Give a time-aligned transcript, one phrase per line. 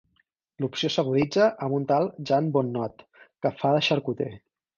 [0.63, 3.05] L'opció s'aguditza amb un tal "Jean Bonnot"
[3.45, 4.33] que fa de xarcuter.